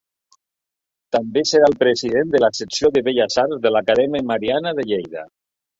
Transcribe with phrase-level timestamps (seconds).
[1.15, 5.31] També serà el president de la Secció de Belles Arts de l'Acadèmia Mariana de Lleida.